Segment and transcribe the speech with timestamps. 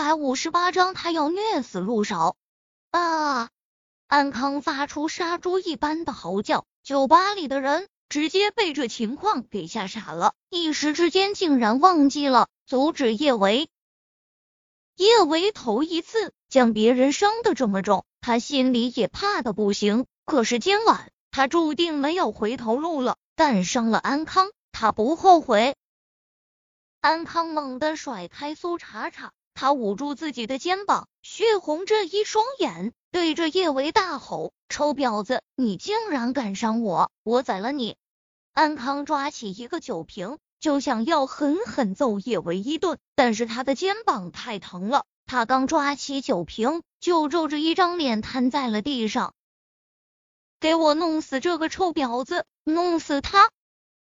[0.00, 2.36] 百五十八章，他要虐死陆少！
[2.92, 3.50] 啊！
[4.06, 13.68] 安康发出杀猪一般的嚎叫，酒吧里的人直接被这情况给吓傻了，一时之间竟然忘记了阻止叶维。
[14.94, 20.06] 叶维头一次将别人伤的这么重，他心里也怕的不行。
[20.24, 25.74] 可是今晚他注定没有回头路了，但伤了安康，他不后悔。
[27.00, 29.32] 安康猛地甩开苏茶茶。
[29.60, 37.10] 他捂住自己的肩膀，血红着一双眼，对着叶维大吼：“臭婊子，你竟然敢伤我！
[37.24, 37.96] 我宰了你！”
[38.54, 49.34] 安康抓起一个酒瓶，就想要狠狠揍叶维一顿，但是他的肩膀太疼了，他刚抓起酒瓶，就皱着一张脸瘫在了地上。
[50.60, 53.50] 给我弄死这个臭婊子，弄死他！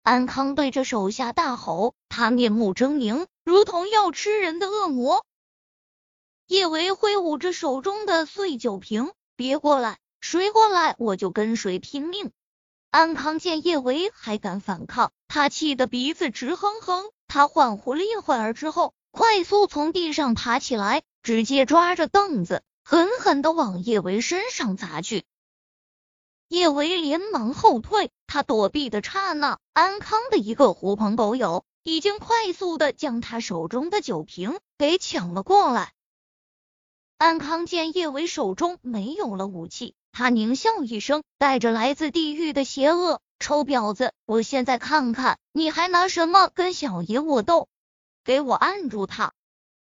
[0.02, 5.26] 安康对着手下大吼，他面目狰狞，如同要吃人的恶魔。
[6.52, 12.30] 叶维挥舞着手中的碎酒瓶，别过来，谁过来我就跟谁拼命。
[12.90, 17.10] 安康见叶维还敢反抗，他气得鼻子直哼哼。
[17.26, 25.24] 他恍惚了一会儿之后，快速从地上爬起来，直接抓着凳子，狠狠的往叶维身上砸去。
[26.48, 35.94] 叶维连忙后退，他躲避的刹那，安康的一个狐朋狗友已经快速的将他手中的酒瓶给抢了过来。
[37.22, 47.68] 安康见叶维手中没有了武器，他狞笑一声，带着来自地狱的邪恶：“臭婊子，我现在看看你还拿什么跟小爷我斗！
[48.24, 49.34] 给我按住他！”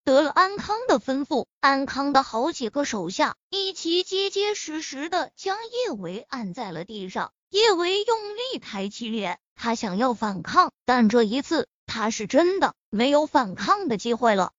[0.03, 7.33] 得了安康的吩咐，安康的好几个手下一起结结实实的将叶维按在了地上。
[7.50, 14.53] 叶维用力抬起脸，他想要反抗，但这一次他是真的没有反抗的机会了。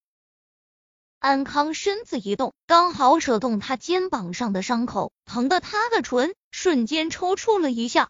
[1.19, 8.09] 安康身子一动，刚好扯动他肩膀上的伤口，疼得他的唇瞬间抽搐了一下。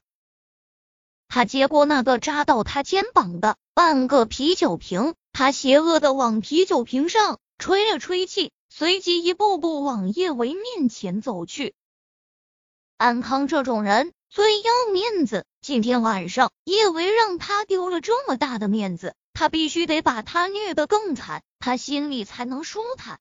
[1.29, 11.73] 他接过那个扎到他肩膀的半个啤酒瓶，他邪恶的往啤酒瓶上吹了吹气，随即一步步往叶维面前走去。
[12.97, 19.15] 安康这种人最要面子，今天晚上叶维让他丢了这么大的面子。
[19.39, 23.19] 他必须得把他虐得更惨，他心里才能舒坦。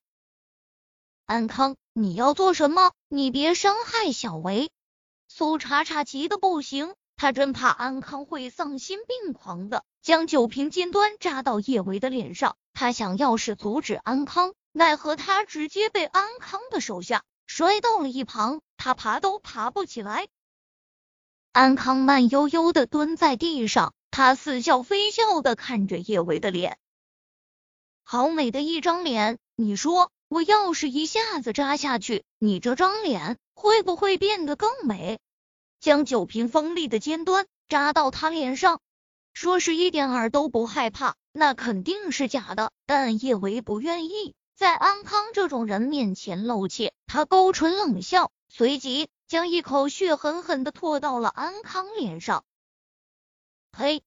[1.27, 2.91] 安康，你要做什么？
[3.07, 4.71] 你别伤害小维。
[5.27, 12.57] 苏茶茶急得不行，他真怕安康会丧心病狂的将酒瓶尖端扎到叶维的脸上。
[12.73, 20.27] 他想要是阻止安康，奈何他直接被安康的手下摔到了一旁，他爬都爬不起来。
[21.51, 23.93] 安康慢悠悠的蹲在地上。
[24.17, 26.79] 他似笑非笑的看着叶维的脸，
[28.01, 29.37] 好美的一张脸。
[29.55, 35.19] 你说，我要是一下子扎下去，你这张脸会不会变得更美？
[35.79, 38.81] 将酒瓶锋利的尖端扎到他脸上，
[39.35, 42.71] 说是一点儿都不害怕，那肯定是假的。
[42.87, 52.43] 但叶维不愿意在安康这种人面前露怯，他勾唇冷笑，随即将一口血狠狠的吐到了安康脸上。
[53.71, 54.01] 嘿，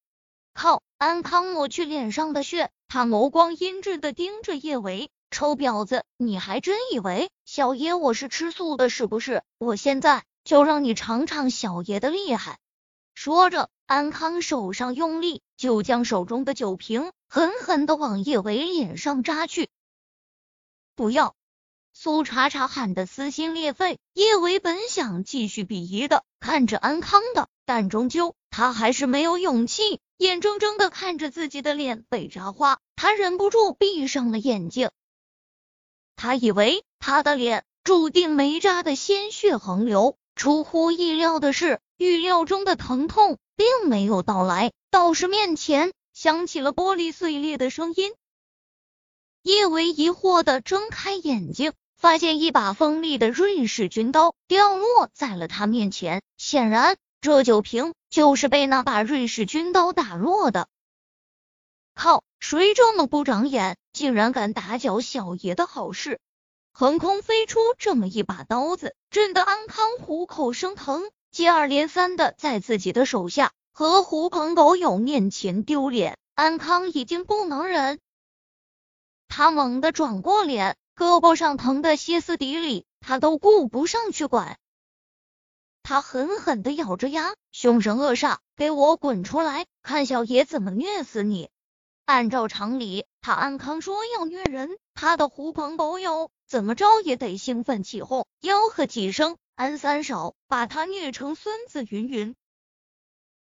[0.53, 0.83] 靠！
[0.99, 9.43] 安康抹去脸上的血，他眸光阴鸷的盯着叶维，臭婊子，你还真以为小爷我是吃素的，是不是？
[9.59, 12.59] 我现在就让你尝尝小爷的厉害！
[13.15, 19.69] 说着，安康手上用力，就将手中的酒瓶狠狠的往叶维脸上扎去。
[20.95, 21.35] 不要！
[21.93, 23.99] 苏茶茶喊得撕心裂肺。
[24.13, 28.35] 叶维本想继续鄙夷的看着安康的，但终究。
[28.51, 34.91] 他还是没有勇气，眼睁睁的看着自己的脸被扎花，他忍不住闭上了眼睛。
[36.17, 44.73] 他以为他的脸注定没扎的鲜血横流，出乎意料的是，预料中的疼痛并没有到来。
[44.91, 48.13] 道士面前响起了玻璃碎裂的声音。
[49.45, 56.97] 叶维疑惑的睁开眼睛，发现一把锋利的瑞士军刀掉落在了他面前，显然。
[57.21, 60.69] 这酒瓶就是被那把瑞士军刀打落的。
[61.95, 62.25] 靠！
[62.39, 66.19] 谁这么不长眼，竟然敢打搅小爷的好事？
[66.73, 76.17] 横空飞出这么一把刀子，震得安康虎口生疼，接二连三的在自己的手下和狐朋狗友面前丢脸。
[76.35, 78.01] 安康已经不能忍，
[79.29, 84.59] 他猛地转过脸，胳膊上疼得歇斯底里，他都顾不上去管。
[85.91, 91.51] 他狠狠的咬着牙，凶神恶煞，给我滚出来，看小爷怎么虐死你！
[92.05, 102.37] 按照常理，他安康说要虐人，他的狐朋狗友怎么着也得兴奋起哄，吆喝几声“安三少”，把他虐成孙子云云。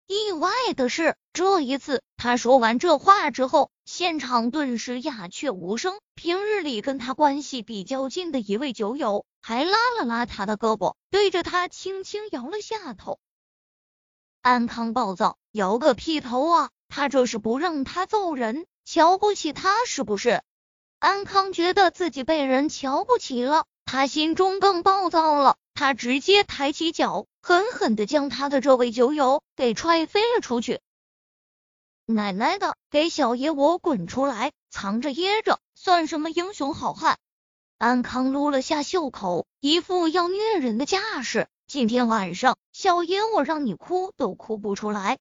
[0.06, 6.00] 意外的是，这一次他说完这话之后，现场顿时鸦雀无声。
[6.16, 13.20] 平日里跟他关系比较近的一位酒友，还拉了拉他的胳膊，对着他轻轻摇了下头。
[14.42, 16.70] 安康暴躁，摇个屁头啊！
[16.88, 20.42] 他这是不让他揍人，瞧不起他是不是？
[20.98, 25.58] 安康觉得自己被人瞧不起了，他心中更暴躁了。
[25.76, 30.80] 他直接抬起脚，狠狠的将他的这位酒友给踹飞了出去。
[32.08, 34.52] 奶奶的，给小爷我滚出来！
[34.70, 37.18] 藏着掖着算什么英雄好汉？
[37.80, 41.48] 安康撸了下袖口，一副要虐人的架势。
[41.66, 45.18] 今天晚上，小爷我让你哭都哭不出来。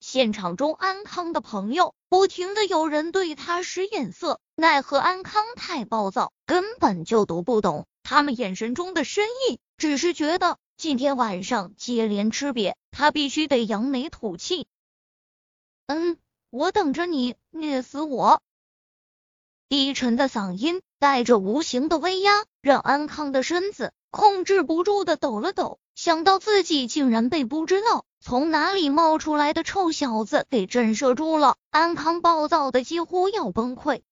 [0.00, 9.60] 现场中，安康的朋友不停的有人对他使眼色，奈何安康太暴躁，根本就读不懂他们眼神中的深意。
[9.78, 14.66] 只是觉得今天晚上接连吃瘪，他必须得扬眉吐气。
[15.86, 16.18] 嗯，
[16.50, 18.42] 我等着你虐死我！
[19.68, 25.78] 低沉的嗓音带着无形的威压，让安康的身子控制不住的抖了抖。
[25.94, 34.02] 想到自己竟然被不知道从哪里冒出来的臭小子给震慑住了，安康暴躁的几乎要崩溃。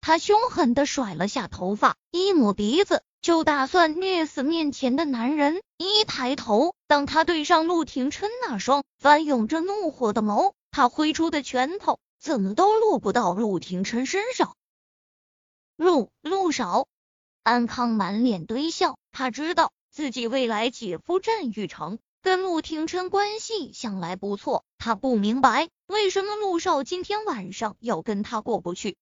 [0.00, 3.02] 他凶狠的甩了下头发，一抹鼻子。
[3.26, 5.60] 就打算虐死面前的男人。
[5.78, 14.54] 一抬头，当他对上陆廷琛那双翻涌着怒火的眸，他挥出的拳头怎么都落不到陆廷琛身上。
[15.74, 16.86] 陆陆少，
[17.42, 28.96] 安康满脸堆笑，他知道自己未来姐夫郑玉成跟陆廷琛关系向来不错，他不明白为什么陆少今天晚上要跟他过不去。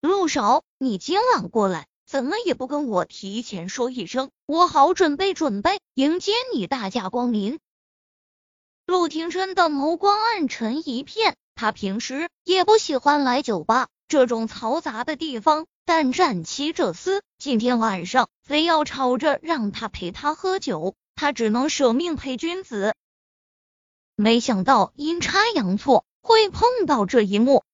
[0.00, 1.86] 陆少，你今晚过来。
[2.06, 7.58] 怎么也不跟我提前说一声，我好准备准备迎接你大驾光临。
[8.86, 22.94] 陆廷琛的眸光暗沉一片，他平时也不喜欢来酒吧这种嘈杂的地方，但战妻这厮今天晚上非要吵着让他陪他喝酒，他只能舍命陪君子。
[24.14, 27.64] 没想到阴差阳错会碰到这一幕。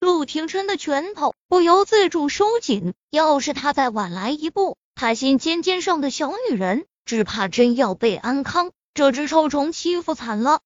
[0.00, 10.60] 陆廷琛的拳头不由自主收紧，要是他再晚来一步，他心尖尖上的小女人只怕真要被安康这只臭虫欺负惨了。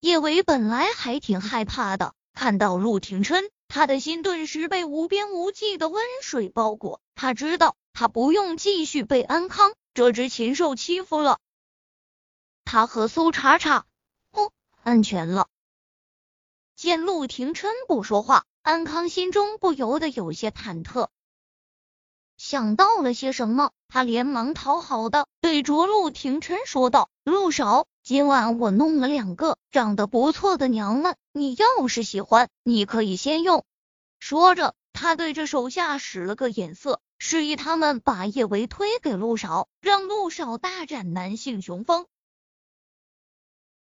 [0.00, 7.00] 叶维本来还挺害怕的，看到陆廷琛，他的心顿时被无边无际的温水包裹。
[7.16, 11.38] 他知道他不用继续被安康这只禽兽欺负了。
[12.64, 13.86] 他和苏茶茶，
[14.30, 14.52] 哦，
[14.82, 15.48] 安全了。
[16.84, 21.08] 见陆廷琛不说话，安康心中不由得有些忐忑。
[22.36, 33.64] 想到了些什么，他连忙讨好的对着陆廷琛说道：“陆少，今晚我弄了两个长得不错的娘们，你要是喜欢，你可以先用。”
[34.20, 42.04] 说着，他对着手下使了个眼色，示意他们把叶维推给陆少，让陆少大展男性雄风。